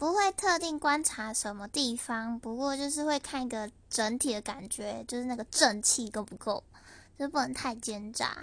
[0.00, 6.64] 不会特定观察什么地方，不过就是会看一个整体的感觉，就是那个正气够不够，
[7.18, 8.34] 就不能太奸诈。